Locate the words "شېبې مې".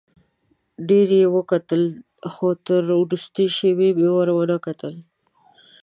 3.57-4.07